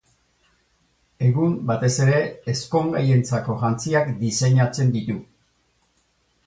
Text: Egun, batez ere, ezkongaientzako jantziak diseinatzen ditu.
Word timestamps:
Egun, 1.27 1.51
batez 1.71 1.91
ere, 2.05 2.21
ezkongaientzako 2.55 3.59
jantziak 3.65 4.11
diseinatzen 4.25 4.93
ditu. 4.99 5.21